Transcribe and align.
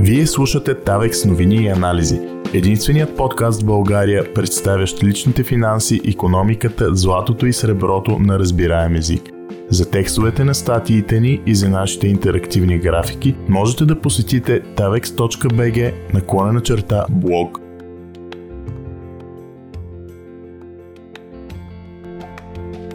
Вие 0.00 0.26
слушате 0.26 0.74
Тавекс 0.74 1.24
новини 1.24 1.56
и 1.56 1.68
анализи. 1.68 2.20
Единственият 2.54 3.16
подкаст 3.16 3.62
в 3.62 3.66
България, 3.66 4.34
представящ 4.34 5.04
личните 5.04 5.44
финанси, 5.44 6.00
економиката, 6.04 6.94
златото 6.94 7.46
и 7.46 7.52
среброто 7.52 8.18
на 8.18 8.38
разбираем 8.38 8.94
език. 8.94 9.22
За 9.70 9.90
текстовете 9.90 10.44
на 10.44 10.54
статиите 10.54 11.20
ни 11.20 11.42
и 11.46 11.54
за 11.54 11.68
нашите 11.68 12.08
интерактивни 12.08 12.78
графики 12.78 13.36
можете 13.48 13.84
да 13.84 14.00
посетите 14.00 14.62
tavex.bg 14.62 15.94
наклона 16.14 16.60
черта 16.60 17.06
блог. 17.10 17.58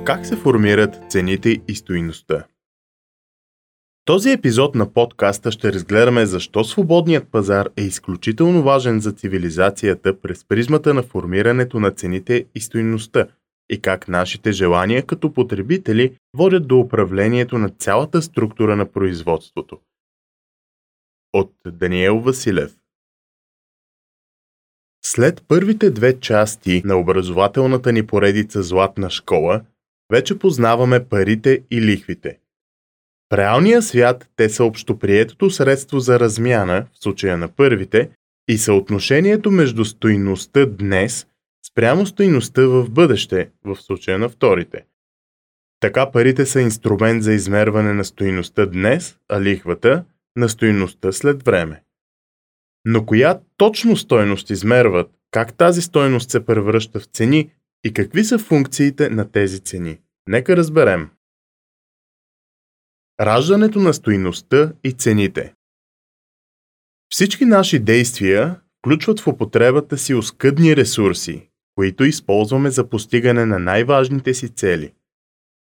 Как 0.03 0.25
се 0.25 0.35
формират 0.35 0.99
цените 1.09 1.57
и 1.67 1.75
стоиността? 1.75 2.43
Този 4.05 4.31
епизод 4.31 4.75
на 4.75 4.93
подкаста 4.93 5.51
ще 5.51 5.73
разгледаме 5.73 6.25
защо 6.25 6.63
свободният 6.63 7.31
пазар 7.31 7.69
е 7.77 7.81
изключително 7.81 8.63
важен 8.63 8.99
за 8.99 9.11
цивилизацията 9.11 10.21
през 10.21 10.45
призмата 10.45 10.93
на 10.93 11.03
формирането 11.03 11.79
на 11.79 11.91
цените 11.91 12.45
и 12.55 12.61
стоиността 12.61 13.27
и 13.69 13.81
как 13.81 14.07
нашите 14.07 14.51
желания 14.51 15.05
като 15.05 15.33
потребители 15.33 16.17
водят 16.37 16.67
до 16.67 16.79
управлението 16.79 17.57
на 17.57 17.69
цялата 17.69 18.21
структура 18.21 18.75
на 18.75 18.91
производството. 18.91 19.79
От 21.33 21.53
Даниел 21.67 22.19
Василев 22.19 22.75
След 25.05 25.43
първите 25.47 25.91
две 25.91 26.19
части 26.19 26.81
на 26.85 26.95
образователната 26.95 27.93
ни 27.93 28.07
поредица 28.07 28.63
Златна 28.63 29.09
школа, 29.09 29.61
вече 30.11 30.39
познаваме 30.39 31.05
парите 31.05 31.63
и 31.71 31.81
лихвите– 31.81 32.39
в 33.31 33.35
реалния 33.35 33.81
свят 33.81 34.29
те 34.35 34.49
са 34.49 34.63
общоприетото 34.63 35.49
средство 35.49 35.99
за 35.99 36.19
размяна, 36.19 36.85
в 36.93 37.03
случая 37.03 37.37
на 37.37 37.47
първите, 37.47 38.09
и 38.47 38.57
съотношението 38.57 39.51
между 39.51 39.85
стойността 39.85 40.65
днес 40.65 41.27
спрямо 41.71 42.05
стойността 42.05 42.61
в 42.61 42.89
бъдеще, 42.89 43.49
в 43.65 43.75
случая 43.75 44.19
на 44.19 44.29
вторите. 44.29 44.85
Така 45.79 46.11
парите 46.11 46.45
са 46.45 46.61
инструмент 46.61 47.23
за 47.23 47.33
измерване 47.33 47.93
на 47.93 48.05
стойността 48.05 48.65
днес, 48.65 49.17
а 49.29 49.41
лихвата 49.41 50.05
на 50.35 50.49
стойността 50.49 51.11
след 51.11 51.43
време. 51.43 51.83
Но 52.85 53.05
коя 53.05 53.39
точно 53.57 53.97
стойност 53.97 54.49
измерват, 54.49 55.11
как 55.31 55.53
тази 55.53 55.81
стойност 55.81 56.29
се 56.29 56.45
превръща 56.45 56.99
в 56.99 57.05
цени 57.05 57.51
и 57.83 57.93
какви 57.93 58.23
са 58.23 58.39
функциите 58.39 59.09
на 59.09 59.31
тези 59.31 59.59
цени? 59.59 59.99
Нека 60.27 60.57
разберем. 60.57 61.09
Раждането 63.21 63.79
на 63.79 63.93
стоиността 63.93 64.71
и 64.83 64.91
цените 64.91 65.53
Всички 67.09 67.45
наши 67.45 67.79
действия 67.79 68.59
включват 68.79 69.19
в 69.19 69.27
употребата 69.27 69.97
си 69.97 70.13
оскъдни 70.13 70.75
ресурси, 70.75 71.49
които 71.75 72.03
използваме 72.03 72.69
за 72.69 72.89
постигане 72.89 73.45
на 73.45 73.59
най-важните 73.59 74.33
си 74.33 74.49
цели. 74.49 74.93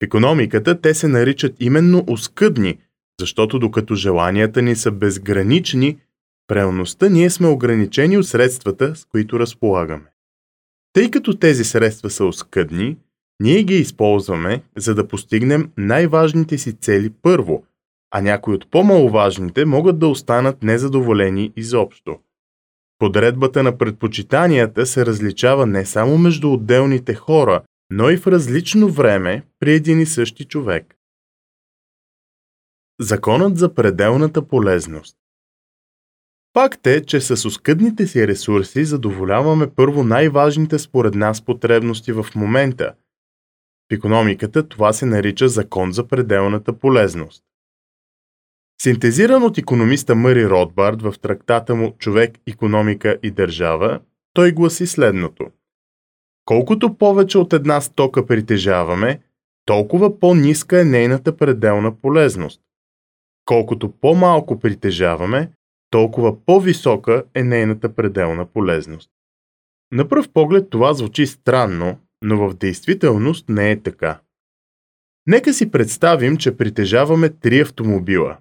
В 0.00 0.04
економиката 0.04 0.80
те 0.80 0.94
се 0.94 1.08
наричат 1.08 1.56
именно 1.60 2.04
оскъдни, 2.06 2.78
защото 3.20 3.58
докато 3.58 3.94
желанията 3.94 4.62
ни 4.62 4.76
са 4.76 4.90
безгранични, 4.90 5.98
в 6.44 6.46
ние 7.10 7.30
сме 7.30 7.46
ограничени 7.46 8.18
от 8.18 8.26
средствата, 8.26 8.96
с 8.96 9.04
които 9.04 9.40
разполагаме. 9.40 10.06
Тъй 10.92 11.10
като 11.10 11.38
тези 11.38 11.64
средства 11.64 12.10
са 12.10 12.24
оскъдни, 12.24 12.96
ние 13.40 13.62
ги 13.62 13.74
използваме, 13.74 14.62
за 14.76 14.94
да 14.94 15.08
постигнем 15.08 15.70
най-важните 15.76 16.58
си 16.58 16.72
цели 16.72 17.12
първо, 17.22 17.64
а 18.10 18.20
някои 18.20 18.54
от 18.54 18.70
по-маловажните 18.70 19.64
могат 19.64 19.98
да 19.98 20.08
останат 20.08 20.62
незадоволени 20.62 21.52
изобщо. 21.56 22.18
Подредбата 22.98 23.62
на 23.62 23.78
предпочитанията 23.78 24.86
се 24.86 25.06
различава 25.06 25.66
не 25.66 25.86
само 25.86 26.18
между 26.18 26.52
отделните 26.52 27.14
хора, 27.14 27.62
но 27.90 28.10
и 28.10 28.16
в 28.16 28.26
различно 28.26 28.88
време 28.88 29.42
при 29.60 29.72
един 29.74 30.00
и 30.00 30.06
същи 30.06 30.44
човек. 30.44 30.96
Законът 33.00 33.58
за 33.58 33.74
пределната 33.74 34.48
полезност 34.48 35.16
Факт 36.54 36.86
е, 36.86 37.04
че 37.04 37.20
с 37.20 37.44
оскъдните 37.44 38.06
си 38.06 38.26
ресурси 38.26 38.84
задоволяваме 38.84 39.70
първо 39.70 40.04
най-важните 40.04 40.78
според 40.78 41.14
нас 41.14 41.44
потребности 41.44 42.12
в 42.12 42.26
момента– 42.34 42.94
економиката 43.94 44.68
това 44.68 44.92
се 44.92 45.06
нарича 45.06 45.48
закон 45.48 45.92
за 45.92 46.08
пределната 46.08 46.72
полезност. 46.72 47.44
Синтезиран 48.82 49.42
от 49.42 49.58
економиста 49.58 50.14
Мъри 50.14 50.48
Ротбард 50.48 51.02
в 51.02 51.14
трактата 51.22 51.74
му 51.74 51.96
Човек, 51.98 52.38
економика 52.46 53.18
и 53.22 53.30
държава, 53.30 54.00
той 54.32 54.52
гласи 54.52 54.86
следното. 54.86 55.46
Колкото 56.44 56.94
повече 56.94 57.38
от 57.38 57.52
една 57.52 57.80
стока 57.80 58.26
притежаваме, 58.26 59.20
толкова 59.64 60.20
по-ниска 60.20 60.80
е 60.80 60.84
нейната 60.84 61.36
пределна 61.36 62.00
полезност. 62.00 62.60
Колкото 63.44 63.92
по-малко 63.92 64.60
притежаваме, 64.60 65.50
толкова 65.90 66.44
по-висока 66.44 67.24
е 67.34 67.42
нейната 67.42 67.94
пределна 67.94 68.46
полезност. 68.46 69.10
На 69.92 70.08
пръв 70.08 70.32
поглед 70.32 70.70
това 70.70 70.94
звучи 70.94 71.26
странно, 71.26 71.98
но 72.24 72.48
в 72.48 72.54
действителност 72.54 73.48
не 73.48 73.70
е 73.70 73.80
така. 73.80 74.20
Нека 75.26 75.54
си 75.54 75.70
представим, 75.70 76.36
че 76.36 76.56
притежаваме 76.56 77.28
три 77.28 77.60
автомобила. 77.60 78.36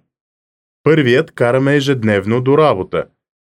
Първият 0.84 1.32
караме 1.32 1.76
ежедневно 1.76 2.42
до 2.42 2.58
работа. 2.58 3.06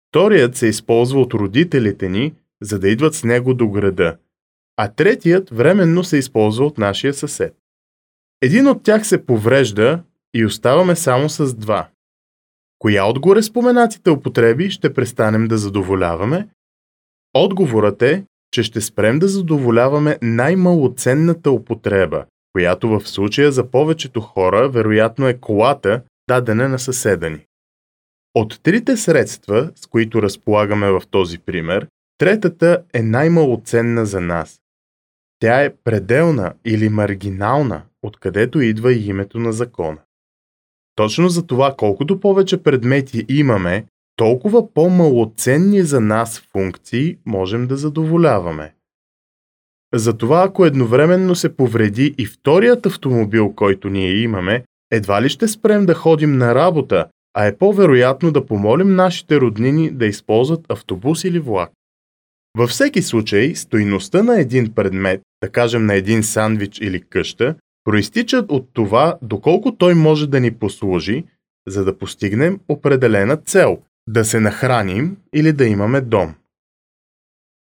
Вторият 0.09 0.57
се 0.57 0.67
използва 0.67 1.21
от 1.21 1.35
родителите 1.35 2.09
ни, 2.09 2.35
за 2.63 2.79
да 2.79 2.89
идват 2.89 3.15
с 3.15 3.25
него 3.25 3.55
до 3.55 3.69
града. 3.69 4.17
А 4.77 4.89
третият 4.89 5.51
временно 5.51 6.05
се 6.05 6.17
използва 6.17 6.67
от 6.67 6.79
нашия 6.79 7.15
съсед. 7.15 7.57
Един 8.43 8.69
от 8.69 8.83
тях 8.83 9.07
се 9.07 9.27
поврежда 9.27 10.03
и 10.35 10.45
оставаме 10.45 10.97
само 10.97 11.29
с 11.29 11.55
два. 11.55 11.89
Коя 12.79 13.05
от 13.05 13.19
горе 13.19 13.43
споменатите 13.43 14.11
употреби 14.11 14.71
ще 14.71 14.95
престанем 14.95 15.49
да 15.49 15.59
задоволяваме? 15.59 16.49
Отговорът 17.35 18.03
е, 18.03 18.25
че 18.57 18.63
ще 18.63 18.81
спрем 18.81 19.19
да 19.19 19.29
задоволяваме 19.29 20.19
най-малоценната 20.23 21.51
употреба, 21.51 22.25
която 22.53 22.89
в 22.89 23.09
случая 23.09 23.53
за 23.53 23.71
повечето 23.71 24.21
хора 24.21 24.69
вероятно 24.69 25.29
е 25.29 25.35
колата, 25.35 26.03
дадена 26.29 26.69
на 26.69 26.79
съседа 26.79 27.31
ни. 27.31 27.47
От 28.35 28.61
трите 28.63 28.97
средства, 28.97 29.71
с 29.75 29.87
които 29.87 30.23
разполагаме 30.23 30.91
в 30.91 31.03
този 31.11 31.39
пример, 31.39 31.87
третата 32.19 32.83
е 32.93 33.03
най-малоценна 33.03 34.07
за 34.07 34.21
нас. 34.21 34.61
Тя 35.39 35.65
е 35.65 35.75
пределна 35.85 36.55
или 36.65 36.89
маргинална, 36.89 37.83
откъдето 38.03 38.61
идва 38.61 38.93
и 38.93 39.07
името 39.07 39.39
на 39.39 39.53
закона. 39.53 39.99
Точно 40.95 41.29
за 41.29 41.47
това, 41.47 41.75
колкото 41.79 42.21
повече 42.21 42.63
предмети 42.63 43.27
имаме, 43.29 43.85
толкова 44.17 44.75
по-малоценни 44.75 45.83
за 45.83 46.01
нас 46.01 46.43
функции 46.53 47.19
можем 47.27 47.67
да 47.67 47.77
задоволяваме. 47.77 48.75
Затова 49.95 50.43
ако 50.43 50.65
едновременно 50.65 51.35
се 51.35 51.57
повреди 51.57 52.15
и 52.19 52.27
вторият 52.27 52.87
автомобил, 52.87 53.53
който 53.53 53.89
ние 53.89 54.13
имаме, 54.13 54.65
едва 54.91 55.23
ли 55.23 55.29
ще 55.29 55.49
спрем 55.49 55.87
да 55.87 55.95
ходим 55.95 56.39
на 56.39 56.55
работа, 56.55 57.07
а 57.35 57.47
е 57.47 57.57
по-вероятно 57.57 58.33
да 58.33 58.47
помолим 58.47 58.95
нашите 58.95 59.41
роднини 59.41 59.91
да 59.91 60.07
използват 60.07 60.65
автобус 60.69 61.25
или 61.25 61.39
влак. 61.39 61.71
Във 62.59 62.71
всеки 62.71 63.03
случай, 63.03 63.55
стоиността 63.55 64.23
на 64.23 64.41
един 64.41 64.75
предмет, 64.75 65.21
да 65.43 65.51
кажем 65.51 65.87
на 65.87 65.95
един 65.95 66.23
сандвич 66.23 66.79
или 66.79 67.03
къща, 67.03 67.55
проистичат 67.85 68.51
от 68.51 68.69
това 68.73 69.19
доколко 69.23 69.77
той 69.77 69.95
може 69.95 70.27
да 70.27 70.41
ни 70.41 70.51
послужи, 70.51 71.25
за 71.67 71.85
да 71.85 71.99
постигнем 71.99 72.61
определена 72.69 73.37
цел, 73.37 73.79
да 74.09 74.25
се 74.25 74.41
нахраним 74.41 75.17
или 75.35 75.53
да 75.53 75.67
имаме 75.67 76.01
дом. 76.01 76.35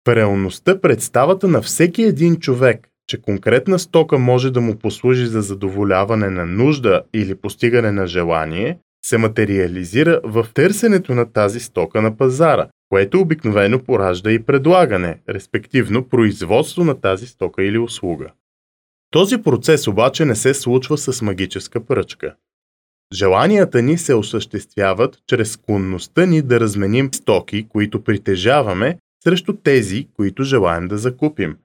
В 0.08 0.16
реалността 0.16 0.80
представата 0.80 1.48
на 1.48 1.62
всеки 1.62 2.02
един 2.02 2.36
човек, 2.36 2.88
че 3.06 3.22
конкретна 3.22 3.78
стока 3.78 4.18
може 4.18 4.50
да 4.50 4.60
му 4.60 4.76
послужи 4.76 5.26
за 5.26 5.42
задоволяване 5.42 6.30
на 6.30 6.46
нужда 6.46 7.02
или 7.14 7.34
постигане 7.34 7.92
на 7.92 8.06
желание, 8.06 8.78
се 9.04 9.18
материализира 9.18 10.20
в 10.24 10.46
търсенето 10.54 11.14
на 11.14 11.32
тази 11.32 11.60
стока 11.60 12.02
на 12.02 12.16
пазара, 12.16 12.68
което 12.88 13.20
обикновено 13.20 13.84
поражда 13.84 14.32
и 14.32 14.42
предлагане, 14.42 15.18
респективно 15.28 16.08
производство 16.08 16.84
на 16.84 17.00
тази 17.00 17.26
стока 17.26 17.62
или 17.62 17.78
услуга. 17.78 18.32
Този 19.10 19.42
процес 19.42 19.88
обаче 19.88 20.24
не 20.24 20.36
се 20.36 20.54
случва 20.54 20.98
с 20.98 21.22
магическа 21.22 21.86
пръчка. 21.86 22.34
Желанията 23.14 23.82
ни 23.82 23.98
се 23.98 24.14
осъществяват 24.14 25.18
чрез 25.26 25.52
склонността 25.52 26.26
ни 26.26 26.42
да 26.42 26.60
разменим 26.60 27.14
стоки, 27.14 27.68
които 27.68 28.04
притежаваме, 28.04 28.98
срещу 29.24 29.56
тези, 29.56 30.08
които 30.14 30.44
желаем 30.44 30.88
да 30.88 30.98
закупим. 30.98 31.56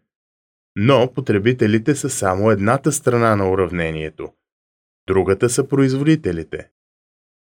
Но 0.76 1.14
потребителите 1.14 1.96
са 1.96 2.10
само 2.10 2.52
едната 2.52 2.92
страна 2.92 3.36
на 3.36 3.52
уравнението. 3.52 4.30
Другата 5.08 5.50
са 5.50 5.68
производителите. 5.68 6.70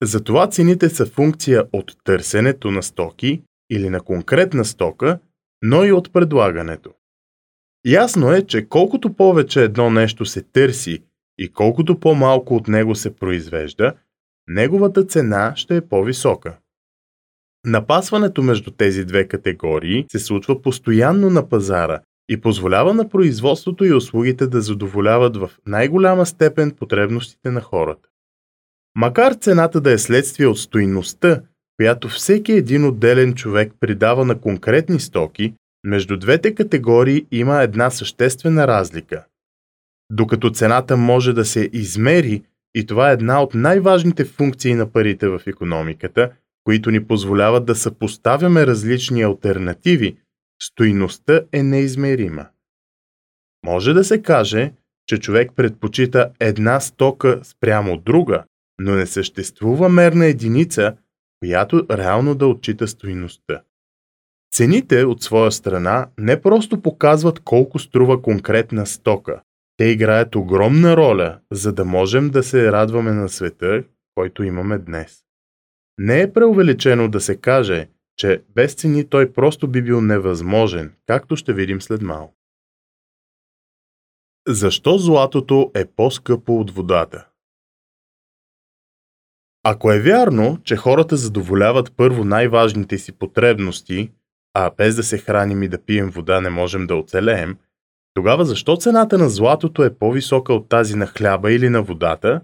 Затова 0.02 0.46
цените 0.46 0.88
са 0.88 1.06
функция 1.06 1.64
от 1.72 1.96
търсенето 2.04 2.70
на 2.70 2.82
стоки 2.82 3.42
или 3.70 3.88
на 3.88 4.00
конкретна 4.00 4.64
стока, 4.64 5.18
но 5.62 5.84
и 5.84 5.92
от 5.92 6.12
предлагането. 6.12 6.90
Ясно 7.86 8.32
е, 8.32 8.42
че 8.46 8.68
колкото 8.68 9.12
повече 9.12 9.64
едно 9.64 9.90
нещо 9.90 10.24
се 10.24 10.42
търси 10.42 11.02
и 11.42 11.52
колкото 11.52 12.00
по-малко 12.00 12.56
от 12.56 12.68
него 12.68 12.94
се 12.94 13.16
произвежда, 13.16 13.92
неговата 14.48 15.04
цена 15.04 15.52
ще 15.56 15.76
е 15.76 15.80
по-висока. 15.80 16.58
Напасването 17.66 18.42
между 18.42 18.70
тези 18.70 19.04
две 19.04 19.28
категории 19.28 20.04
се 20.12 20.18
случва 20.18 20.62
постоянно 20.62 21.30
на 21.30 21.48
пазара 21.48 22.00
и 22.28 22.40
позволява 22.40 22.94
на 22.94 23.08
производството 23.08 23.84
и 23.84 23.92
услугите 23.92 24.46
да 24.46 24.60
задоволяват 24.60 25.36
в 25.36 25.50
най-голяма 25.66 26.26
степен 26.26 26.70
потребностите 26.70 27.50
на 27.50 27.60
хората. 27.60 28.08
Макар 28.94 29.32
цената 29.32 29.80
да 29.80 29.92
е 29.92 29.98
следствие 29.98 30.46
от 30.46 30.58
стойността, 30.58 31.40
която 31.76 32.08
всеки 32.08 32.52
един 32.52 32.84
отделен 32.84 33.34
човек 33.34 33.72
придава 33.80 34.24
на 34.24 34.40
конкретни 34.40 35.00
стоки, 35.00 35.54
между 35.84 36.16
двете 36.16 36.54
категории 36.54 37.26
има 37.30 37.62
една 37.62 37.90
съществена 37.90 38.66
разлика. 38.68 39.24
Докато 40.14 40.50
цената 40.50 40.96
може 40.96 41.32
да 41.32 41.44
се 41.44 41.70
измери, 41.72 42.42
и 42.74 42.86
това 42.86 43.10
е 43.10 43.12
една 43.12 43.42
от 43.42 43.54
най-важните 43.54 44.24
функции 44.24 44.74
на 44.74 44.92
парите 44.92 45.28
в 45.28 45.42
економиката, 45.46 46.30
които 46.64 46.90
ни 46.90 47.06
позволяват 47.06 47.66
да 47.66 47.74
съпоставяме 47.74 48.66
различни 48.66 49.22
альтернативи, 49.22 50.16
стойността 50.62 51.40
е 51.52 51.62
неизмерима. 51.62 52.46
Може 53.66 53.92
да 53.92 54.04
се 54.04 54.22
каже, 54.22 54.72
че 55.08 55.18
човек 55.18 55.50
предпочита 55.56 56.30
една 56.40 56.80
стока 56.80 57.40
спрямо 57.42 57.98
друга, 57.98 58.44
но 58.78 58.94
не 58.94 59.06
съществува 59.06 59.88
мерна 59.88 60.26
единица, 60.26 60.96
която 61.40 61.86
реално 61.90 62.34
да 62.34 62.46
отчита 62.46 62.88
стойността. 62.88 63.62
Цените 64.54 65.04
от 65.04 65.22
своя 65.22 65.52
страна 65.52 66.08
не 66.18 66.42
просто 66.42 66.82
показват 66.82 67.40
колко 67.40 67.78
струва 67.78 68.22
конкретна 68.22 68.86
стока. 68.86 69.42
Те 69.82 69.86
играят 69.86 70.36
огромна 70.36 70.96
роля, 70.96 71.40
за 71.50 71.72
да 71.72 71.84
можем 71.84 72.30
да 72.30 72.42
се 72.42 72.72
радваме 72.72 73.12
на 73.12 73.28
света, 73.28 73.84
който 74.14 74.42
имаме 74.42 74.78
днес. 74.78 75.24
Не 75.98 76.20
е 76.20 76.32
преувеличено 76.32 77.08
да 77.08 77.20
се 77.20 77.36
каже, 77.36 77.88
че 78.16 78.42
без 78.48 78.74
цени 78.74 79.08
той 79.08 79.32
просто 79.32 79.68
би 79.68 79.82
бил 79.82 80.00
невъзможен, 80.00 80.94
както 81.06 81.36
ще 81.36 81.52
видим 81.52 81.80
след 81.82 82.02
малко. 82.02 82.34
Защо 84.48 84.98
златото 84.98 85.70
е 85.74 85.86
по-скъпо 85.86 86.60
от 86.60 86.70
водата? 86.70 87.28
Ако 89.64 89.92
е 89.92 90.00
вярно, 90.00 90.58
че 90.64 90.76
хората 90.76 91.16
задоволяват 91.16 91.92
първо 91.96 92.24
най-важните 92.24 92.98
си 92.98 93.12
потребности, 93.12 94.12
а 94.54 94.70
без 94.76 94.96
да 94.96 95.02
се 95.02 95.18
храним 95.18 95.62
и 95.62 95.68
да 95.68 95.84
пием 95.84 96.10
вода 96.10 96.40
не 96.40 96.50
можем 96.50 96.86
да 96.86 96.96
оцелеем, 96.96 97.56
тогава 98.14 98.44
защо 98.44 98.76
цената 98.76 99.18
на 99.18 99.28
златото 99.28 99.84
е 99.84 99.94
по-висока 99.94 100.54
от 100.54 100.68
тази 100.68 100.96
на 100.96 101.06
хляба 101.06 101.52
или 101.52 101.68
на 101.68 101.82
водата? 101.82 102.40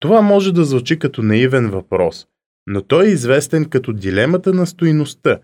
Това 0.00 0.20
може 0.20 0.52
да 0.52 0.64
звучи 0.64 0.98
като 0.98 1.22
наивен 1.22 1.70
въпрос, 1.70 2.26
но 2.66 2.82
той 2.82 3.06
е 3.06 3.10
известен 3.10 3.64
като 3.64 3.92
дилемата 3.92 4.52
на 4.52 4.66
стоиността 4.66 5.38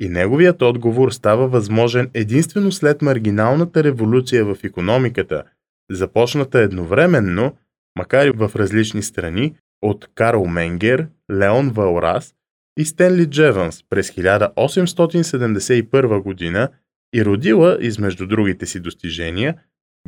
и 0.00 0.08
неговият 0.08 0.62
отговор 0.62 1.10
става 1.10 1.48
възможен 1.48 2.10
единствено 2.14 2.72
след 2.72 3.02
маргиналната 3.02 3.84
революция 3.84 4.44
в 4.44 4.56
економиката, 4.64 5.42
започната 5.90 6.58
едновременно, 6.58 7.56
макар 7.98 8.26
и 8.26 8.30
в 8.30 8.50
различни 8.56 9.02
страни, 9.02 9.54
от 9.82 10.08
Карл 10.14 10.46
Менгер, 10.46 11.06
Леон 11.32 11.70
Валрас 11.70 12.34
и 12.78 12.84
Стенли 12.84 13.26
Джеванс 13.26 13.84
през 13.90 14.10
1871 14.10 16.22
година 16.22 16.68
и 17.14 17.24
родила, 17.24 17.78
измежду 17.80 18.26
другите 18.26 18.66
си 18.66 18.80
достижения, 18.80 19.54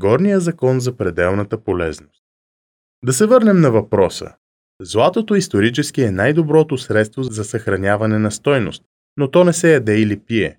горния 0.00 0.40
закон 0.40 0.80
за 0.80 0.96
пределната 0.96 1.64
полезност. 1.64 2.22
Да 3.04 3.12
се 3.12 3.26
върнем 3.26 3.60
на 3.60 3.70
въпроса. 3.70 4.34
Златото 4.82 5.34
исторически 5.34 6.02
е 6.02 6.10
най-доброто 6.10 6.78
средство 6.78 7.22
за 7.22 7.44
съхраняване 7.44 8.18
на 8.18 8.30
стойност, 8.30 8.82
но 9.16 9.30
то 9.30 9.44
не 9.44 9.52
се 9.52 9.72
яде 9.72 10.00
или 10.00 10.18
пие. 10.18 10.58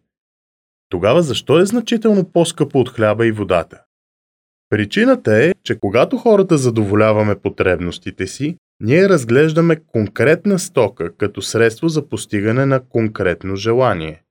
Тогава 0.90 1.22
защо 1.22 1.60
е 1.60 1.66
значително 1.66 2.32
по-скъпо 2.32 2.80
от 2.80 2.90
хляба 2.90 3.28
и 3.28 3.32
водата? 3.32 3.82
Причината 4.70 5.44
е, 5.44 5.54
че 5.64 5.80
когато 5.80 6.18
хората 6.18 6.58
задоволяваме 6.58 7.40
потребностите 7.40 8.28
си, 8.28 8.58
ние 8.80 9.10
разглеждаме 9.10 9.76
конкретна 9.76 10.60
стока 10.60 11.16
като 11.18 11.42
средство 11.42 11.88
за 11.88 12.10
постигане 12.10 12.66
на 12.66 12.80
конкретно 12.90 13.56
желание. 13.56 14.24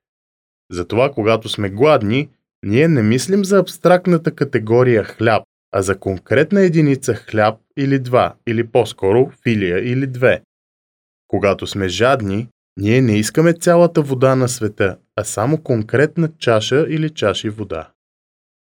Затова, 0.71 1.13
когато 1.13 1.49
сме 1.49 1.71
гладни, 1.71 2.29
ние 2.63 2.89
не 2.89 3.03
мислим 3.03 3.45
за 3.45 3.59
абстрактната 3.59 4.31
категория 4.31 5.05
хляб, 5.05 5.43
а 5.73 5.83
за 5.83 5.99
конкретна 5.99 6.61
единица 6.61 7.15
хляб 7.15 7.61
или 7.77 7.99
два, 7.99 8.35
или 8.47 8.67
по-скоро 8.67 9.31
филия 9.43 9.93
или 9.93 10.07
две. 10.07 10.43
Когато 11.29 11.67
сме 11.67 11.89
жадни, 11.89 12.49
ние 12.77 13.01
не 13.01 13.19
искаме 13.19 13.53
цялата 13.53 14.03
вода 14.03 14.37
на 14.37 14.49
света, 14.49 14.99
а 15.17 15.25
само 15.25 15.63
конкретна 15.63 16.31
чаша 16.39 16.87
или 16.89 17.11
чаши 17.11 17.49
вода. 17.49 17.91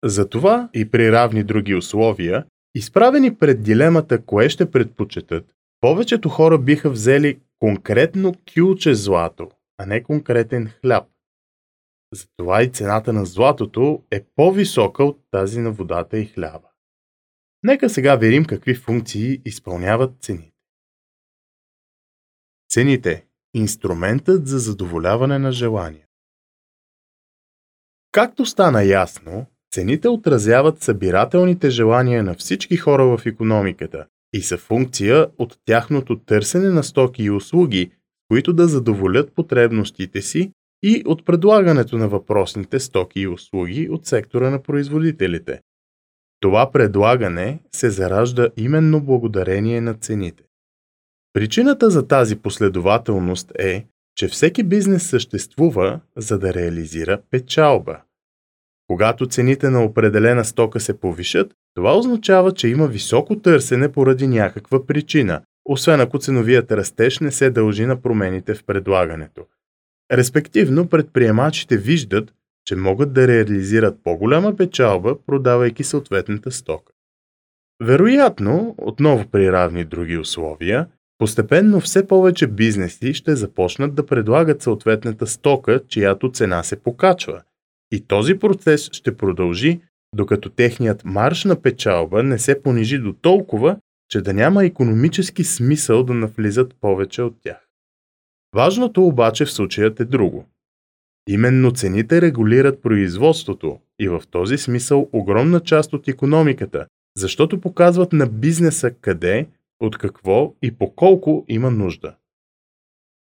Затова 0.04 0.70
и 0.74 0.92
при 0.92 1.12
равни 1.12 1.44
други 1.44 1.76
условия, 1.76 2.46
изправени 2.76 3.36
пред 3.36 3.64
дилемата 3.64 4.22
кое 4.22 4.50
ще 4.50 4.72
предпочитат, 4.72 5.46
повечето 5.82 6.30
хора 6.30 6.58
биха 6.58 6.90
взели 6.90 7.40
конкретно 7.60 8.36
кюлче 8.54 8.96
злато, 8.96 9.50
а 9.78 9.86
не 9.86 10.04
конкретен 10.04 10.70
хляб. 10.82 11.04
Затова 12.14 12.64
и 12.64 12.70
цената 12.70 13.14
на 13.14 13.26
златото 13.26 14.04
е 14.12 14.26
по-висока 14.36 15.04
от 15.04 15.20
тази 15.32 15.60
на 15.60 15.72
водата 15.72 16.18
и 16.18 16.26
хляба. 16.26 16.68
Нека 17.64 17.90
сега 17.90 18.16
видим 18.16 18.46
какви 18.46 18.76
функции 18.76 19.42
изпълняват 19.46 20.12
цените. 20.22 20.54
Цените– 22.70 23.26
инструментът 23.54 24.48
за 24.48 24.60
задоволяване 24.60 25.40
на 25.40 25.52
желания. 25.52 26.06
Както 28.12 28.46
стана 28.46 28.84
ясно, 28.84 29.46
цените 29.72 30.08
отразяват 30.08 30.82
събирателните 30.82 31.70
желания 31.70 32.24
на 32.24 32.34
всички 32.34 32.78
хора 32.78 33.18
в 33.18 33.26
економиката 33.26 34.08
и 34.34 34.42
са 34.42 34.58
функция 34.58 35.28
от 35.38 35.58
тяхното 35.66 36.20
търсене 36.20 36.70
на 36.70 36.84
стоки 36.84 37.24
и 37.24 37.32
услуги, 37.32 37.92
които 38.28 38.54
да 38.54 38.68
задоволят 38.68 39.34
потребностите 39.34 40.22
си 40.22 40.52
и 40.84 41.04
от 41.06 41.26
предлагането 41.26 41.98
на 41.98 42.08
въпросните 42.08 42.80
стоки 42.80 43.20
и 43.20 43.28
услуги 43.28 43.90
от 43.90 44.06
сектора 44.06 44.50
на 44.50 44.64
производителите. 44.64 45.60
Това 46.40 46.72
предлагане 46.72 47.60
се 47.76 47.90
заражда 47.90 48.50
именно 48.58 49.02
благодарение 49.02 49.82
на 49.82 49.94
цените. 49.94 50.44
Причината 51.34 51.90
за 51.90 52.08
тази 52.08 52.36
последователност 52.36 53.52
е, 53.60 53.86
че 54.16 54.28
всеки 54.28 54.64
бизнес 54.64 55.10
съществува, 55.10 56.00
за 56.18 56.40
да 56.40 56.54
реализира 56.54 57.22
печалба. 57.32 58.02
Когато 58.88 59.28
цените 59.28 59.70
на 59.70 59.84
определена 59.84 60.46
стока 60.46 60.80
се 60.80 61.00
повишат, 61.00 61.54
това 61.76 61.98
означава, 61.98 62.52
че 62.52 62.68
има 62.68 62.88
високо 62.88 63.40
търсене 63.40 63.92
поради 63.92 64.28
някаква 64.28 64.86
причина, 64.86 65.42
освен 65.66 66.02
ако 66.02 66.20
ценовият 66.20 66.72
растеж 66.72 67.20
не 67.20 67.32
се 67.32 67.50
дължи 67.50 67.86
на 67.86 68.02
промените 68.02 68.54
в 68.54 68.66
предлагането. 68.66 69.46
Респективно, 70.14 70.88
предприемачите 70.88 71.78
виждат, 71.78 72.34
че 72.66 72.76
могат 72.76 73.14
да 73.14 73.28
реализират 73.28 74.04
по-голяма 74.04 74.56
печалба, 74.56 75.16
продавайки 75.26 75.84
съответната 75.84 76.52
стока. 76.52 76.94
Вероятно, 77.84 78.76
отново 78.78 79.28
при 79.32 79.52
равни 79.52 79.86
други 79.86 80.18
условия, 80.18 80.88
постепенно 81.18 81.80
все 81.80 82.08
повече 82.08 82.48
бизнеси 82.48 83.14
ще 83.14 83.36
започнат 83.36 83.96
да 83.96 84.06
предлагат 84.06 84.62
съответната 84.62 85.28
стока, 85.28 85.82
чиято 85.88 86.32
цена 86.32 86.64
се 86.64 86.76
покачва. 86.76 87.42
И 87.92 88.08
този 88.08 88.40
процес 88.40 88.90
ще 88.92 89.18
продължи, 89.18 89.82
докато 90.16 90.50
техният 90.50 91.06
марш 91.06 91.44
на 91.44 91.62
печалба 91.62 92.24
не 92.24 92.40
се 92.40 92.62
понижи 92.62 92.98
до 92.98 93.14
толкова, 93.14 93.78
че 94.10 94.22
да 94.22 94.34
няма 94.34 94.66
економически 94.66 95.44
смисъл 95.44 96.04
да 96.04 96.14
навлизат 96.14 96.76
повече 96.82 97.22
от 97.22 97.36
тях. 97.44 97.63
Важното 98.54 99.04
обаче 99.04 99.46
в 99.46 99.52
случаят 99.52 100.00
е 100.00 100.06
друго. 100.06 100.46
Именно 101.30 101.72
цените 101.72 102.22
регулират 102.22 102.82
производството 102.82 103.80
и 104.00 104.08
в 104.08 104.24
този 104.32 104.58
смисъл 104.58 105.10
огромна 105.14 105.60
част 105.60 105.94
от 105.94 106.08
економиката, 106.08 106.86
защото 107.18 107.62
показват 107.62 108.14
на 108.14 108.28
бизнеса 108.28 108.92
къде, 108.92 109.48
от 109.80 109.98
какво 109.98 110.54
и 110.62 110.72
по 110.72 110.96
колко 110.96 111.46
има 111.48 111.72
нужда. 111.72 112.16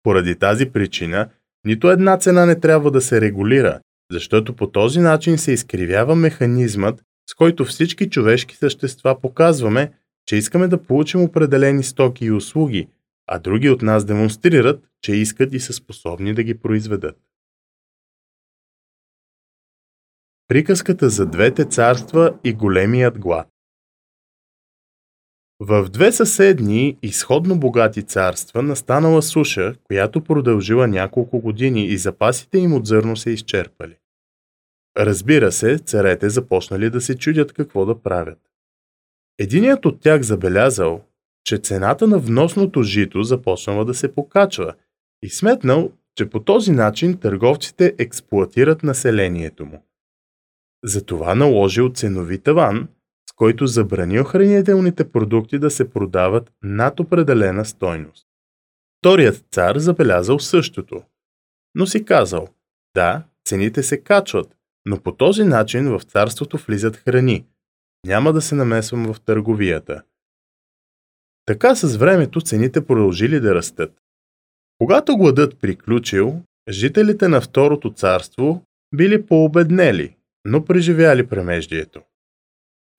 Поради 0.03 0.35
тази 0.35 0.71
причина, 0.71 1.29
нито 1.67 1.91
една 1.91 2.19
цена 2.19 2.47
не 2.47 2.61
трябва 2.61 2.91
да 2.91 3.01
се 3.01 3.21
регулира, 3.21 3.81
защото 4.11 4.57
по 4.57 4.67
този 4.67 5.01
начин 5.01 5.39
се 5.39 5.53
изкривява 5.53 6.15
механизмът, 6.15 7.03
с 7.31 7.35
който 7.35 7.65
всички 7.65 8.11
човешки 8.11 8.57
същества 8.57 9.21
показваме, 9.21 9.93
че 10.27 10.37
искаме 10.37 10.69
да 10.69 10.83
получим 10.83 11.23
определени 11.23 11.83
стоки 11.83 12.25
и 12.25 12.31
услуги, 12.31 12.89
а 13.27 13.39
други 13.39 13.71
от 13.71 13.83
нас 13.83 14.05
демонстрират, 14.05 14.89
че 15.03 15.13
искат 15.13 15.55
и 15.55 15.61
са 15.61 15.73
способни 15.73 16.35
да 16.35 16.43
ги 16.43 16.59
произведат. 16.59 17.19
Приказката 20.49 21.11
за 21.11 21.27
двете 21.27 21.65
царства 21.65 22.39
и 22.45 22.53
големият 22.53 23.19
глад 23.19 23.49
В 25.61 25.89
две 25.91 26.13
съседни, 26.13 26.99
изходно 27.03 27.61
богати 27.61 28.03
царства 28.03 28.63
настанала 28.63 29.23
суша, 29.23 29.75
която 29.85 30.25
продължила 30.25 30.89
няколко 30.89 31.41
години 31.41 31.87
и 31.87 31.99
запасите 31.99 32.59
им 32.59 32.73
от 32.73 32.87
зърно 32.87 33.17
се 33.17 33.31
изчерпали. 33.31 33.97
Разбира 34.97 35.53
се, 35.53 35.79
царете 35.79 36.31
започнали 36.31 36.91
да 36.91 37.01
се 37.01 37.19
чудят 37.19 37.53
какво 37.53 37.87
да 37.87 38.03
правят. 38.03 38.39
Единият 39.39 39.87
от 39.87 40.01
тях 40.01 40.23
забелязал, 40.23 41.05
че 41.45 41.59
цената 41.59 42.07
на 42.07 42.19
вносното 42.19 42.83
жито 42.83 43.23
започнала 43.23 43.85
да 43.85 43.95
се 43.95 44.15
покачва 44.15 44.75
и 45.23 45.29
сметнал, 45.29 45.93
че 46.17 46.31
по 46.31 46.41
този 46.41 46.73
начин 46.73 47.19
търговците 47.19 47.95
експлуатират 47.99 48.83
населението 48.83 49.67
му. 49.67 49.85
Затова 50.85 51.35
наложил 51.35 51.91
ценови 51.91 52.39
таван, 52.39 52.89
с 53.31 53.33
който 53.33 53.67
забранил 53.67 54.25
хранителните 54.25 55.13
продукти 55.13 55.59
да 55.59 55.71
се 55.71 55.91
продават 55.91 56.53
над 56.63 57.01
определена 57.01 57.65
стойност. 57.65 58.27
Вторият 58.99 59.45
цар 59.51 59.77
забелязал 59.77 60.39
същото, 60.39 61.03
но 61.75 61.87
си 61.87 62.05
казал, 62.05 62.49
да, 62.95 63.23
цените 63.45 63.83
се 63.83 64.01
качват, 64.01 64.57
но 64.87 65.01
по 65.01 65.15
този 65.15 65.45
начин 65.45 65.99
в 65.99 66.03
царството 66.03 66.59
влизат 66.59 66.97
храни. 66.97 67.47
Няма 68.07 68.33
да 68.33 68.41
се 68.41 68.55
намесвам 68.55 69.13
в 69.15 69.21
търговията. 69.21 70.03
Така 71.47 71.75
с 71.75 71.97
времето 71.97 72.41
цените 72.41 72.87
продължили 72.87 73.41
да 73.41 73.55
растат. 73.55 73.93
Когато 74.79 75.17
гладът 75.17 75.61
приключил, 75.61 76.43
жителите 76.71 77.29
на 77.29 77.41
Второто 77.41 77.93
царство 77.93 78.63
били 78.95 79.27
пообеднели, 79.27 80.17
но 80.45 80.65
преживяли 80.65 81.27
премеждието. 81.27 82.03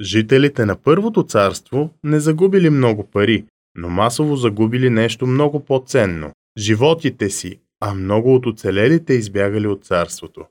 Жителите 0.02 0.66
на 0.66 0.76
Първото 0.76 1.24
царство 1.24 1.90
не 2.04 2.20
загубили 2.20 2.70
много 2.70 3.04
пари, 3.04 3.46
но 3.76 3.90
масово 3.90 4.36
загубили 4.36 4.90
нещо 4.90 5.28
много 5.28 5.66
по-ценно– 5.66 6.32
животите 6.58 7.30
си, 7.30 7.60
а 7.80 7.94
много 7.94 8.36
от 8.36 8.46
оцелелите 8.46 9.14
избягали 9.14 9.68
от 9.68 9.86
царството. 9.86 10.46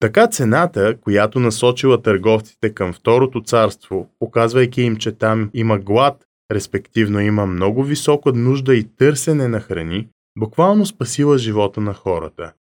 Така 0.00 0.26
цената, 0.26 0.96
която 1.00 1.40
насочила 1.40 2.02
търговците 2.02 2.74
към 2.74 2.92
Второто 2.92 3.42
царство, 3.42 4.10
показвайки 4.18 4.82
им, 4.82 4.96
че 4.96 5.12
там 5.12 5.50
има 5.54 5.78
глад, 5.78 6.24
респективно 6.50 7.20
има 7.20 7.46
много 7.46 7.84
висока 7.84 8.32
нужда 8.32 8.74
и 8.74 8.96
търсене 8.96 9.48
на 9.48 9.60
храни, 9.60 10.08
буквално 10.38 10.86
спасила 10.86 11.38
живота 11.38 11.80
на 11.80 11.94
хората. 11.94 12.52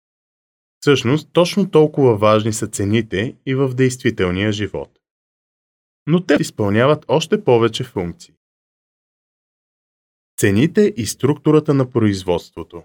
Всъщност, 0.81 1.29
точно 1.33 1.71
толкова 1.71 2.17
важни 2.17 2.53
са 2.53 2.67
цените 2.67 3.37
и 3.47 3.55
в 3.55 3.75
действителния 3.75 4.53
живот. 4.53 4.99
Но 6.07 6.27
те 6.27 6.37
изпълняват 6.41 7.05
още 7.09 7.45
повече 7.45 7.85
функции. 7.85 8.35
Цените 10.39 10.95
и 10.97 11.07
структурата 11.07 11.75
на 11.75 11.91
производството 11.91 12.83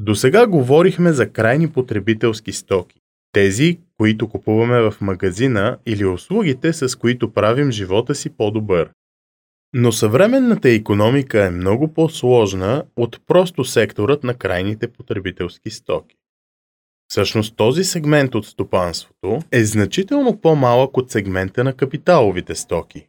до 0.00 0.14
сега 0.14 0.46
говорихме 0.46 1.12
за 1.12 1.32
крайни 1.32 1.72
потребителски 1.72 2.52
стоки. 2.52 3.01
Тези, 3.32 3.78
които 3.98 4.28
купуваме 4.28 4.80
в 4.80 4.94
магазина 5.00 5.78
или 5.86 6.04
услугите, 6.04 6.72
с 6.72 6.98
които 6.98 7.32
правим 7.32 7.70
живота 7.70 8.14
си 8.14 8.30
по-добър. 8.30 8.90
Но 9.74 9.92
съвременната 9.92 10.70
економика 10.70 11.44
е 11.44 11.50
много 11.50 11.94
по-сложна 11.94 12.84
от 12.96 13.20
просто 13.26 13.64
секторът 13.64 14.24
на 14.24 14.34
крайните 14.34 14.88
потребителски 14.88 15.70
стоки. 15.70 16.16
Всъщност 17.08 17.56
този 17.56 17.84
сегмент 17.84 18.34
от 18.34 18.46
стопанството 18.46 19.38
е 19.52 19.64
значително 19.64 20.40
по-малък 20.40 20.96
от 20.96 21.10
сегмента 21.10 21.64
на 21.64 21.72
капиталовите 21.72 22.54
стоки. 22.54 23.08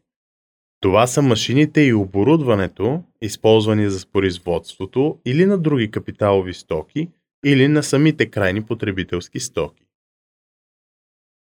Това 0.79 1.07
са 1.07 1.21
машините 1.21 1.81
и 1.81 1.93
оборудването, 1.93 3.03
използвани 3.21 3.89
за 3.89 4.07
производството 4.07 5.17
или 5.25 5.45
на 5.45 5.57
други 5.57 5.91
капиталови 5.91 6.53
стоки, 6.53 7.09
или 7.45 7.67
на 7.67 7.83
самите 7.83 8.25
крайни 8.25 8.63
потребителски 8.63 9.39
стоки. 9.39 9.82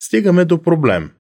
Стигаме 0.03 0.45
до 0.45 0.61
проблем. 0.61 1.11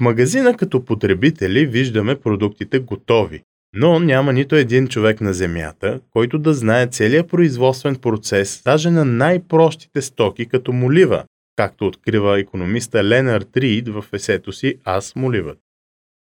В 0.00 0.04
магазина 0.04 0.56
като 0.56 0.84
потребители 0.84 1.66
виждаме 1.66 2.20
продуктите 2.20 2.78
готови, 2.78 3.42
но 3.74 4.00
няма 4.00 4.32
нито 4.32 4.56
един 4.56 4.88
човек 4.88 5.20
на 5.20 5.32
земята, 5.32 6.00
който 6.10 6.38
да 6.38 6.54
знае 6.54 6.86
целият 6.86 7.28
производствен 7.28 7.96
процес, 7.96 8.62
даже 8.64 8.90
на 8.90 9.04
най-простите 9.04 10.02
стоки 10.02 10.46
като 10.46 10.72
молива, 10.72 11.24
както 11.56 11.86
открива 11.86 12.40
економиста 12.40 13.04
Ленард 13.04 13.56
Рид 13.56 13.88
в 13.88 14.04
есето 14.12 14.52
си 14.52 14.74
Аз 14.84 15.16
моливът. 15.16 15.58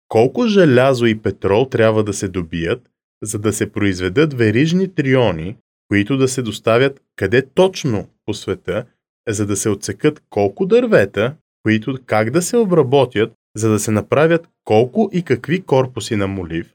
Колко 0.08 0.48
желязо 0.48 1.06
и 1.06 1.20
петрол 1.22 1.66
трябва 1.66 2.04
да 2.04 2.14
се 2.14 2.28
добият, 2.28 2.90
за 3.24 3.40
да 3.40 3.54
се 3.54 3.72
произведат 3.72 4.34
верижни 4.34 4.96
триони, 4.96 5.56
които 5.90 6.18
да 6.18 6.28
се 6.28 6.42
доставят 6.42 7.02
къде 7.16 7.46
точно 7.54 8.08
по 8.26 8.34
света, 8.34 8.86
за 9.30 9.46
да 9.46 9.56
се 9.56 9.70
отсекат 9.70 10.24
колко 10.30 10.66
дървета, 10.66 11.36
които 11.64 11.98
как 12.06 12.32
да 12.32 12.42
се 12.42 12.58
обработят, 12.58 13.34
за 13.56 13.70
да 13.70 13.80
се 13.80 13.92
направят 13.92 14.48
колко 14.64 15.10
и 15.14 15.24
какви 15.24 15.62
корпуси 15.62 16.16
на 16.16 16.28
молив. 16.28 16.74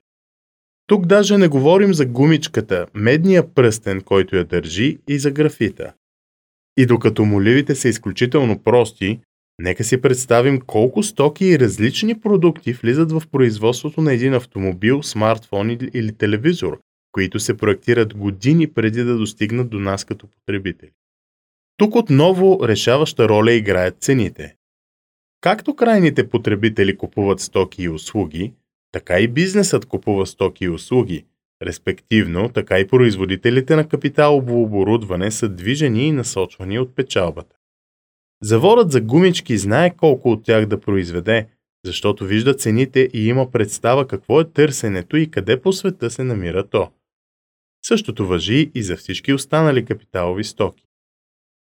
Тук 0.86 1.06
даже 1.06 1.38
не 1.38 1.48
говорим 1.48 1.94
за 1.94 2.06
гумичката, 2.06 2.86
медния 2.94 3.54
пръстен, 3.54 4.00
който 4.00 4.36
я 4.36 4.44
държи, 4.44 4.98
и 5.08 5.18
за 5.18 5.30
графита. 5.30 5.92
И 6.76 6.86
докато 6.86 7.24
моливите 7.24 7.74
са 7.74 7.88
изключително 7.88 8.58
прости, 8.58 9.20
Нека 9.62 9.84
си 9.84 10.00
представим 10.00 10.60
колко 10.60 11.02
стоки 11.02 11.44
и 11.46 11.58
различни 11.58 12.20
продукти 12.20 12.72
влизат 12.72 13.12
в 13.12 13.22
производството 13.32 14.00
на 14.00 14.12
един 14.12 14.34
автомобил, 14.34 15.02
смартфон 15.02 15.70
или 15.70 16.12
телевизор, 16.12 16.80
които 17.12 17.40
се 17.40 17.56
проектират 17.56 18.14
години 18.14 18.72
преди 18.72 19.02
да 19.04 19.16
достигнат 19.16 19.70
до 19.70 19.78
нас 19.78 20.04
като 20.04 20.26
потребители. 20.26 20.90
Тук 21.76 21.94
отново 21.94 22.60
решаваща 22.62 23.28
роля 23.28 23.52
играят 23.52 23.96
цените. 24.00 24.54
Както 25.40 25.76
крайните 25.76 26.28
потребители 26.28 26.96
купуват 26.96 27.40
стоки 27.40 27.82
и 27.82 27.88
услуги, 27.88 28.52
така 28.92 29.20
и 29.20 29.28
бизнесът 29.28 29.86
купува 29.86 30.26
стоки 30.26 30.64
и 30.64 30.68
услуги. 30.68 31.26
Респективно, 31.62 32.48
така 32.48 32.78
и 32.78 32.86
производителите 32.86 33.76
на 33.76 33.88
капиталово 33.88 34.62
оборудване 34.62 35.30
са 35.30 35.48
движени 35.48 36.06
и 36.06 36.12
насочвани 36.12 36.78
от 36.78 36.94
печалбата. 36.94 37.56
Заворът 38.42 38.92
за 38.92 39.00
гумички 39.00 39.58
знае 39.58 39.96
колко 39.96 40.30
от 40.32 40.44
тях 40.44 40.66
да 40.66 40.80
произведе, 40.80 41.46
защото 41.84 42.24
вижда 42.24 42.54
цените 42.54 43.08
и 43.12 43.26
има 43.26 43.50
представа 43.50 44.06
какво 44.08 44.40
е 44.40 44.50
търсенето 44.50 45.16
и 45.16 45.30
къде 45.30 45.60
по 45.60 45.72
света 45.72 46.10
се 46.10 46.24
намира 46.24 46.68
то. 46.68 46.90
Същото 47.82 48.26
въжи 48.26 48.70
и 48.74 48.82
за 48.82 48.96
всички 48.96 49.32
останали 49.32 49.84
капиталови 49.84 50.44
стоки. 50.44 50.87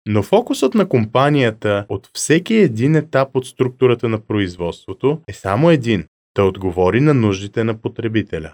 Но 0.09 0.23
фокусът 0.23 0.73
на 0.73 0.89
компанията 0.89 1.85
от 1.89 2.09
всеки 2.13 2.53
един 2.55 2.95
етап 2.95 3.29
от 3.33 3.45
структурата 3.45 4.09
на 4.09 4.19
производството 4.19 5.21
е 5.27 5.33
само 5.33 5.71
един– 5.71 6.05
да 6.35 6.43
отговори 6.43 7.01
на 7.01 7.13
нуждите 7.13 7.63
на 7.63 7.81
потребителя. 7.81 8.53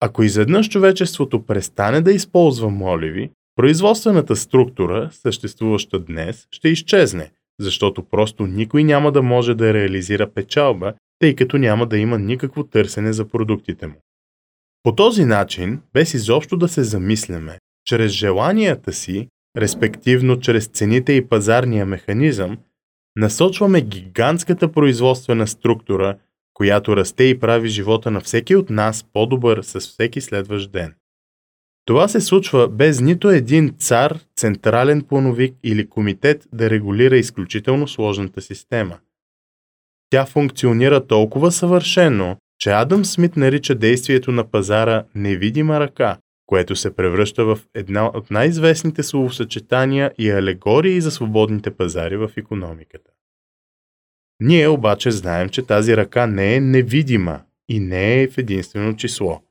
Ако 0.00 0.22
изведнъж 0.22 0.68
човечеството 0.68 1.46
престане 1.46 2.00
да 2.00 2.12
използва 2.12 2.70
моливи, 2.70 3.30
производствената 3.56 4.36
структура, 4.36 5.10
съществуваща 5.12 5.98
днес, 5.98 6.46
ще 6.50 6.68
изчезне, 6.68 7.30
защото 7.60 8.02
просто 8.02 8.46
никой 8.46 8.84
няма 8.84 9.12
да 9.12 9.22
може 9.22 9.54
да 9.54 9.74
реализира 9.74 10.30
печалба, 10.30 10.94
тъй 11.18 11.34
като 11.34 11.58
няма 11.58 11.86
да 11.86 11.98
има 11.98 12.18
никакво 12.18 12.64
търсене 12.64 13.12
за 13.12 13.28
продуктите 13.28 13.86
му. 13.86 13.96
По 14.82 14.94
този 14.94 15.24
начин, 15.24 15.80
без 15.92 16.14
изобщо 16.14 16.56
да 16.56 16.68
се 16.68 16.82
замисляме, 16.82 17.58
чрез 17.84 18.12
желанията 18.12 18.92
си, 18.92 19.28
респективно 19.56 20.40
чрез 20.40 20.66
цените 20.66 21.12
и 21.12 21.28
пазарния 21.28 21.86
механизъм, 21.86 22.58
насочваме 23.16 23.80
гигантската 23.80 24.72
производствена 24.72 25.46
структура, 25.46 26.18
която 26.54 26.96
расте 26.96 27.24
и 27.24 27.38
прави 27.40 27.68
живота 27.68 28.10
на 28.10 28.20
всеки 28.20 28.56
от 28.56 28.70
нас 28.70 29.04
по-добър 29.12 29.62
с 29.62 29.80
всеки 29.80 30.20
следващ 30.20 30.72
ден. 30.72 30.94
Това 31.84 32.08
се 32.08 32.20
случва 32.20 32.68
без 32.68 33.00
нито 33.00 33.30
един 33.30 33.74
цар, 33.78 34.18
централен 34.36 35.02
плановик 35.02 35.54
или 35.62 35.88
комитет 35.88 36.48
да 36.52 36.70
регулира 36.70 37.16
изключително 37.16 37.88
сложната 37.88 38.40
система. 38.40 38.98
Тя 40.10 40.26
функционира 40.26 41.06
толкова 41.06 41.52
съвършено, 41.52 42.36
че 42.58 42.70
Адам 42.70 43.04
Смит 43.04 43.36
нарича 43.36 43.74
действието 43.74 44.32
на 44.32 44.50
пазара 44.50 45.04
невидима 45.14 45.80
ръка, 45.80 46.18
което 46.48 46.76
се 46.76 46.96
превръща 46.96 47.44
в 47.44 47.58
една 47.74 48.06
от 48.06 48.30
най-известните 48.30 49.02
словосъчетания 49.02 50.12
и 50.18 50.30
алегории 50.30 51.00
за 51.00 51.10
свободните 51.10 51.70
пазари 51.70 52.16
в 52.16 52.30
економиката. 52.36 53.10
Ние 54.40 54.68
обаче 54.68 55.10
знаем, 55.10 55.48
че 55.48 55.66
тази 55.66 55.96
ръка 55.96 56.26
не 56.26 56.54
е 56.54 56.60
невидима 56.60 57.40
и 57.68 57.80
не 57.80 58.22
е 58.22 58.28
в 58.28 58.38
единствено 58.38 58.96
число– 58.96 59.42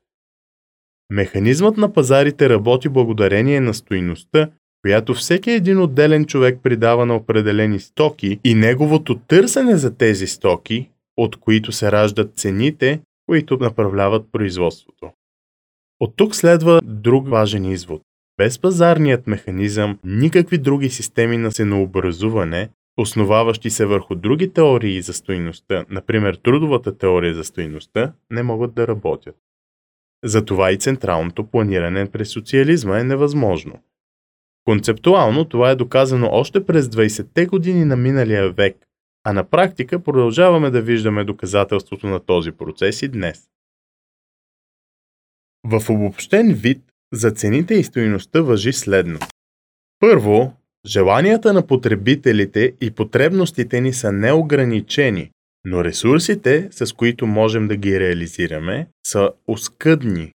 Механизмът 1.10 1.76
на 1.76 1.92
пазарите 1.92 2.48
работи 2.48 2.88
благодарение 2.88 3.60
на 3.60 3.74
стоиността, 3.74 4.50
която 4.82 5.14
всеки 5.14 5.50
един 5.50 5.80
отделен 5.80 6.24
човек 6.24 6.58
придава 6.62 7.06
на 7.06 7.16
определени 7.16 7.80
стоки 7.80 8.40
и 8.44 8.54
неговото 8.54 9.18
търсене 9.18 9.76
за 9.76 9.96
тези 9.96 10.26
стоки, 10.26 10.90
от 11.16 11.36
които 11.36 11.72
се 11.72 11.92
раждат 11.92 12.38
цените, 12.38 13.00
които 13.26 13.56
направляват 13.56 14.32
производството. 14.32 15.10
От 16.00 16.16
тук 16.16 16.34
следва 16.34 16.80
друг 16.84 17.28
важен 17.28 17.64
извод. 17.64 18.02
Без 18.36 18.58
пазарният 18.58 19.26
механизъм, 19.26 19.98
никакви 20.04 20.58
други 20.58 20.90
системи 20.90 21.38
на 21.38 21.50
ценообразуване, 21.50 22.68
основаващи 22.96 23.70
се 23.70 23.86
върху 23.86 24.14
други 24.14 24.52
теории 24.52 25.02
за 25.02 25.12
стоиността, 25.12 25.84
например 25.90 26.34
трудовата 26.34 26.98
теория 26.98 27.34
за 27.34 27.44
стоиността, 27.44 28.12
не 28.30 28.42
могат 28.42 28.74
да 28.74 28.88
работят. 28.88 29.36
Затова 30.24 30.72
и 30.72 30.78
централното 30.78 31.46
планиране 31.46 32.10
през 32.10 32.28
социализма 32.28 32.98
е 32.98 33.04
невъзможно. 33.04 33.82
Концептуално 34.64 35.44
това 35.44 35.70
е 35.70 35.76
доказано 35.76 36.28
още 36.32 36.66
през 36.66 36.86
20-те 36.86 37.46
години 37.46 37.84
на 37.84 37.96
миналия 37.96 38.52
век, 38.52 38.76
а 39.24 39.32
на 39.32 39.44
практика 39.44 40.02
продължаваме 40.02 40.70
да 40.70 40.82
виждаме 40.82 41.24
доказателството 41.24 42.06
на 42.06 42.20
този 42.20 42.52
процес 42.52 43.02
и 43.02 43.08
днес. 43.08 43.48
В 45.64 45.90
обобщен 45.90 46.54
вид 46.54 46.82
за 47.12 47.30
цените 47.30 47.74
и 47.74 47.84
стоиността 47.84 48.40
въжи 48.40 48.72
следно. 48.72 49.18
Първо, 50.00 50.52
желанията 50.86 51.52
на 51.52 51.66
потребителите 51.66 52.72
и 52.80 52.90
потребностите 52.90 53.80
ни 53.80 53.92
са 53.92 54.12
неограничени, 54.12 55.30
но 55.64 55.84
ресурсите, 55.84 56.68
с 56.70 56.92
които 56.92 57.26
можем 57.26 57.68
да 57.68 57.76
ги 57.76 58.00
реализираме, 58.00 58.88
са 59.06 59.30
оскъдни. 59.46 60.32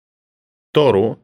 Второ, 0.71 1.17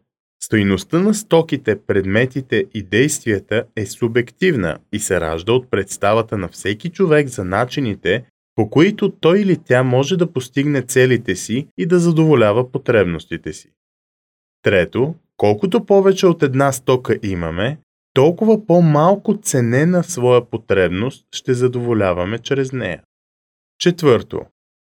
Стоиността 0.45 0.99
на 0.99 1.13
стоките, 1.13 1.79
предметите 1.87 2.65
и 2.73 2.83
действията 2.83 3.63
е 3.75 3.85
субективна 3.85 4.77
и 4.93 4.99
се 4.99 5.21
ражда 5.21 5.53
от 5.53 5.71
представата 5.71 6.37
на 6.37 6.47
всеки 6.47 6.89
човек 6.89 7.27
за 7.27 7.43
начините, 7.43 8.25
по 8.55 8.69
които 8.69 9.09
той 9.09 9.39
или 9.39 9.57
тя 9.65 9.83
може 9.83 10.17
да 10.17 10.33
постигне 10.33 10.81
целите 10.81 11.35
си 11.35 11.67
и 11.77 11.85
да 11.85 11.99
задоволява 11.99 12.71
потребностите 12.71 13.53
си. 13.53 13.71
Трето, 14.65 15.15
колкото 15.37 15.85
повече 15.85 16.27
от 16.27 16.43
една 16.43 16.71
стока 16.71 17.19
имаме, 17.23 17.77
толкова 18.13 18.65
по-малко 18.65 19.37
ценена 19.37 20.03
своя 20.03 20.45
потребност 20.49 21.25
ще 21.31 21.53
задоволяваме 21.53 22.39
чрез 22.39 22.71
нея. 22.71 23.03
Четвърто, 23.79 24.41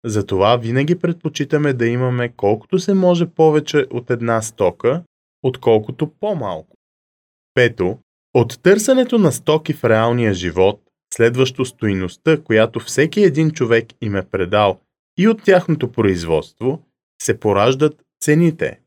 затова 0.04 0.56
винаги 0.56 0.98
предпочитаме 0.98 1.72
да 1.72 1.86
имаме 1.86 2.28
колкото 2.36 2.78
се 2.78 2.94
може 2.94 3.26
повече 3.26 3.86
от 3.90 4.10
една 4.10 4.42
стока, 4.42 5.02
отколкото 5.42 6.10
по-малко. 6.20 6.76
Пето, 7.54 7.98
от 8.34 8.62
търсенето 8.62 9.18
на 9.18 9.32
стоки 9.32 9.72
в 9.72 9.84
реалния 9.84 10.34
живот, 10.34 10.80
следващо 11.14 11.64
стоиността, 11.64 12.42
която 12.42 12.80
всеки 12.80 13.20
един 13.20 13.50
човек 13.50 13.86
им 14.00 14.16
е 14.16 14.26
предал 14.26 14.80
и 15.18 15.28
от 15.28 15.42
тяхното 15.44 15.92
производство, 15.92 16.82
се 17.22 17.40
пораждат 17.40 18.02
цените. 18.20 18.80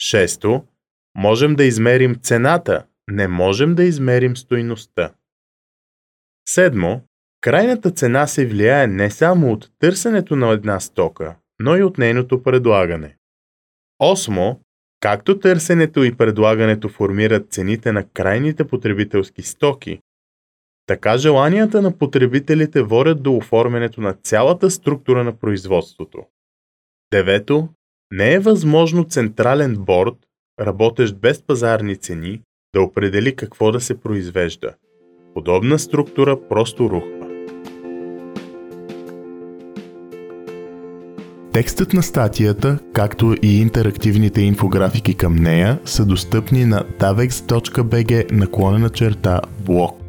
Шесто, 0.00 0.64
можем 1.14 1.54
да 1.54 1.64
измерим 1.64 2.14
цената, 2.14 2.86
не 3.08 3.28
можем 3.28 3.74
да 3.74 3.84
измерим 3.84 4.36
стоиността. 4.36 5.14
Седмо, 6.48 7.00
крайната 7.40 7.90
цена 7.90 8.26
се 8.26 8.46
влияе 8.46 8.86
не 8.86 9.10
само 9.10 9.52
от 9.52 9.70
търсенето 9.78 10.36
на 10.36 10.48
една 10.48 10.80
стока, 10.80 11.36
но 11.60 11.76
и 11.76 11.82
от 11.82 11.98
нейното 11.98 12.42
предлагане. 12.42 13.16
Осмо, 13.98 14.60
Както 15.04 15.38
търсенето 15.38 16.04
и 16.04 16.16
предлагането 16.16 16.88
формират 16.88 17.52
цените 17.52 17.92
на 17.92 18.08
крайните 18.08 18.66
потребителски 18.66 19.42
стоки, 19.42 19.98
така 20.86 21.18
желанията 21.18 21.82
на 21.82 21.98
потребителите 21.98 22.82
водят 22.82 23.22
до 23.22 23.36
оформянето 23.36 24.00
на 24.00 24.12
цялата 24.12 24.70
структура 24.70 25.24
на 25.24 25.38
производството. 25.38 26.24
Девето, 27.10 27.68
не 28.16 28.32
е 28.32 28.38
възможно 28.38 29.04
централен 29.04 29.76
борд, 29.78 30.14
работещ 30.60 31.16
без 31.16 31.42
пазарни 31.42 31.96
цени, 31.96 32.40
да 32.74 32.82
определи 32.82 33.36
какво 33.36 33.72
да 33.72 33.80
се 33.80 34.00
произвежда. 34.00 34.74
Подобна 35.34 35.78
структура 35.78 36.48
просто 36.48 36.90
рухва. 36.90 37.28
Текстът 41.52 41.92
на 41.92 42.02
статията, 42.02 42.78
както 42.92 43.34
и 43.42 43.60
интерактивните 43.60 44.40
инфографики 44.40 45.14
към 45.14 45.34
нея 45.34 45.78
са 45.84 46.06
достъпни 46.06 46.64
на 46.64 46.84
davex.bg 47.00 48.32
наклонена 48.32 48.90
черта 48.90 49.40
блог. 49.60 50.03